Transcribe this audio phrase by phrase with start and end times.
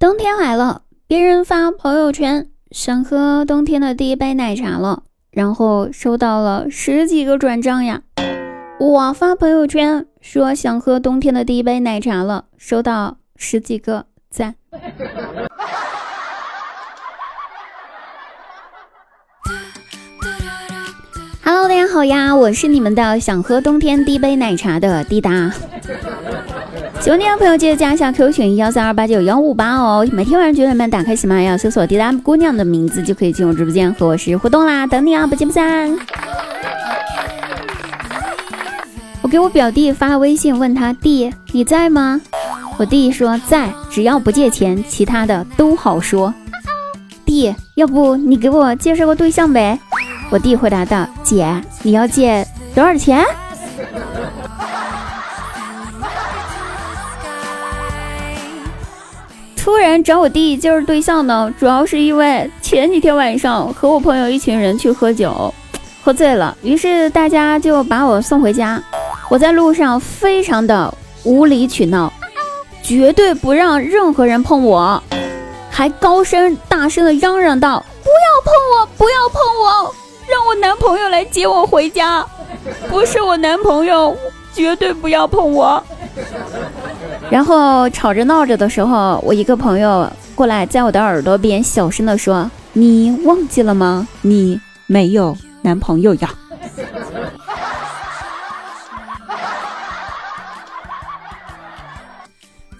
[0.00, 8.00] 冬天来了，别人发朋友圈想喝冬天的第一杯奶茶了，然后收到了十几个转账呀。
[8.78, 14.54] 我发朋友圈说想喝冬天的第一杯奶茶了，收到十几个赞。
[21.44, 25.52] Hello，大家好呀，我是你们的想喝冬天第一杯奶茶的滴答。
[27.00, 30.06] 喜欢听的朋友记得加一下 QQ 群幺三二八九幺五八哦。
[30.12, 34.86] 每天晚上九点半打开喜马拉雅，搜索“滴答姑娘”的名字，就可以进入直播间和我实时互动啦。
[34.86, 35.98] 等你啊，不见不散。
[39.22, 42.20] 我给我表弟发微信，问他弟你在吗？
[42.76, 46.34] 我弟说在，只要不借钱，其他的都好说。
[47.24, 49.78] 弟，要不你给我介绍个对象呗？
[50.28, 53.24] 我弟回答道：姐，你要借多少钱？
[59.62, 65.52] 突然找我弟介绍对象呢，主要是因为前几天晚上和我朋友一群人去喝酒，
[66.02, 68.82] 喝醉了，于是大家就把我送回家。
[69.28, 70.92] 我在路上非常的
[71.24, 72.10] 无理取闹，
[72.82, 75.00] 绝对不让任何人碰我，
[75.70, 79.94] 还高声大声的嚷嚷道：“不要碰我，不要碰我，
[80.26, 82.24] 让我男朋友来接我回家，
[82.88, 84.16] 不是我男朋友，
[84.54, 85.84] 绝对不要碰我。”
[87.30, 94.08] 然后吵着闹着的时候，我一个朋友过来，在我的耳朵边小声的说：“你忘记了吗？
[94.22, 96.28] 你没有男朋友呀。”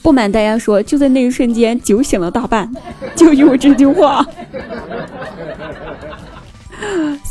[0.03, 2.69] 不瞒大家说，就在那一瞬间，酒醒了大半，
[3.15, 4.27] 就因为这句话。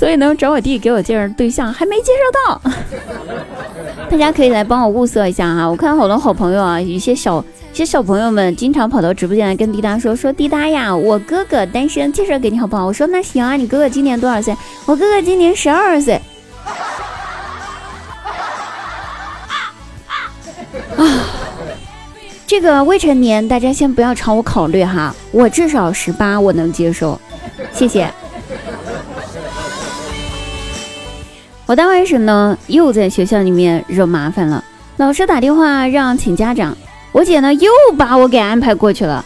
[0.10, 2.72] 所以呢，找我弟给我介绍对象，还没介绍到。
[4.10, 7.40] 大家可以来帮我物色一下哈，我看好多好朋友啊，有些小
[7.72, 12.88] 一些小朋友们经常跑到直播间来跟滴答说说滴答呀，我哥哥单身，介绍给你好不好？
[12.88, 14.58] 我说那行啊，你哥哥今年多少岁？
[14.88, 16.20] 我哥哥今年十二岁。
[20.96, 21.06] 啊，
[22.48, 27.22] 这个未成年，大家先不要朝我考虑哈，我至少十八，我能接受，
[27.72, 28.12] 谢谢。
[31.70, 34.64] 我大外甥呢，又在学校里面惹麻烦了。
[34.98, 36.76] 老师打电话让请家长，
[37.12, 39.24] 我姐呢又把我给安排过去了。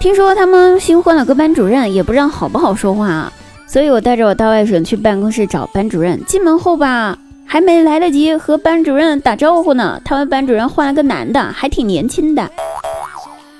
[0.00, 3.32] 听说他们新换了个班主任，也不知道好不好说话啊，
[3.68, 6.20] 所以我带着我大外甥去办公室找班主任。
[6.24, 12.50] 进门后吧，还没来得及和班主任打招呼呢，他们班主任换了个男的，还挺年轻的。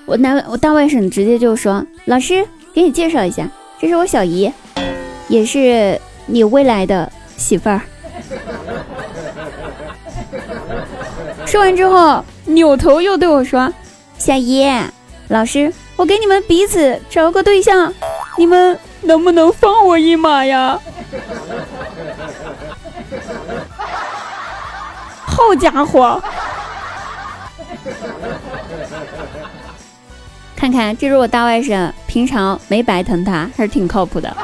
[0.04, 3.48] 我男我大外甥直接就说：“老师，给你介绍一下，
[3.80, 4.50] 这是我小姨，
[5.28, 7.08] 也是你未来的。”
[7.40, 7.80] 媳妇儿，
[11.46, 13.72] 说完之后，扭头又对我说
[14.18, 14.70] ：“小姨，
[15.28, 17.92] 老师，我给你们彼此找个对象，
[18.36, 20.78] 你们能不能放我一马呀？”
[25.24, 26.22] 好家伙，
[30.54, 34.36] 看看，这是我大外甥，平常没白疼他，还是挺靠谱的。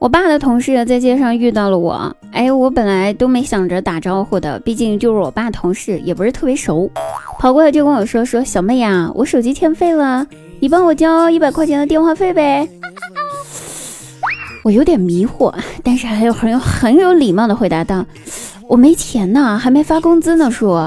[0.00, 6.90] 我爸的同事在街上遇到了我，哎，我本来都没想着打招呼的，毕竟就是我爸同事，也不是特别熟，
[7.38, 10.26] 跑过来就跟我说说小妹呀，我手机欠费了，
[10.58, 12.66] 你帮我交一百块钱的电话费呗。
[14.64, 18.02] 我有点迷惑，但是还有很有很有礼貌的回答道，
[18.68, 20.80] 我没钱呢，还没发工资呢，叔。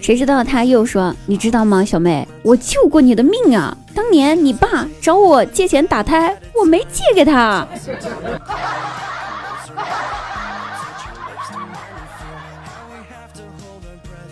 [0.00, 3.76] 谁知道他又说，你知道吗，小妹，我救过你的命啊。
[3.94, 7.66] 当年你爸找我借钱打胎，我没借给他。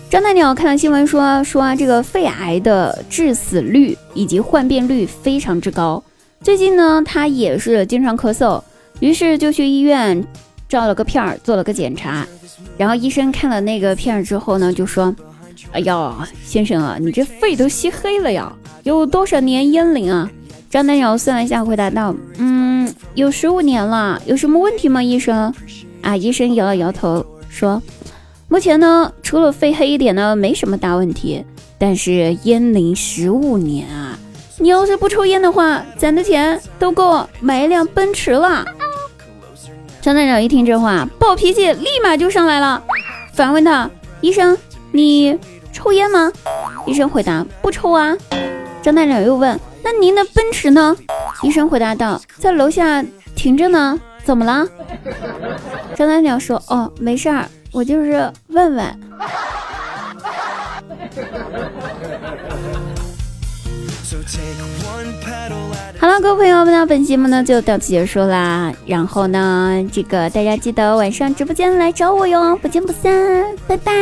[0.09, 6.03] 张大鸟看到新闻说说这个肺癌的致死率以及患病率非常之高。
[6.43, 8.61] 最近呢，他也是经常咳嗽，
[8.99, 10.25] 于是就去医院
[10.69, 12.27] 照了个片儿，做了个检查。
[12.77, 15.15] 然后医生看了那个片儿之后呢，就说
[15.73, 18.53] ：“哎呀，先生啊，你这肺都吸黑了呀。”
[18.85, 20.31] 有多少年烟龄啊？
[20.71, 24.21] 张大鸟算了一下，回答道：“嗯，有十五年了。
[24.25, 25.53] 有什么问题吗，医生？”
[26.01, 27.83] 啊，医生摇了摇头，说
[28.49, 31.45] ：“目前呢，除了肺黑一点呢，没什么大问题。
[31.79, 34.19] 但是烟龄十五年啊，
[34.59, 38.65] 你要是不抽烟的话，攒的钱都够买一辆奔驰了。”
[40.01, 42.83] 张大鸟一听这话，暴脾气立马就上来了，
[43.35, 43.91] 反问他
[44.23, 44.57] ：“医生，
[44.93, 45.39] 你
[45.73, 46.33] 抽烟吗？”
[46.87, 48.17] 医生回答：“不抽啊。”
[48.83, 50.97] 张大鸟又问：“那您的奔驰呢？”
[51.43, 53.05] 医生回答道：“在楼下
[53.35, 54.69] 停着呢。”怎么了？
[55.95, 58.85] 张大鸟说：“哦，没事儿，我就是问问。”
[65.99, 68.73] 好了，各位朋友们，那本节目呢就到此结束啦。
[68.87, 73.93] 然后呢，这个大家记得晚上直播间来找我哟，不见不散，拜拜。